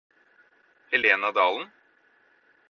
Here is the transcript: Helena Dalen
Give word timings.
Helena 0.89 1.29
Dalen 1.31 1.69